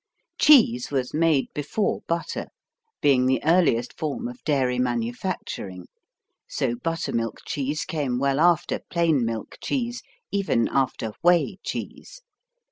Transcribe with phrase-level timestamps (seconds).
[0.39, 2.47] Cheese was made before butter,
[3.03, 5.85] being the earliest form of dairy manufacturing,
[6.49, 10.01] so buttermilk cheese came well after plain milk cheese,
[10.31, 12.21] even after whey cheese.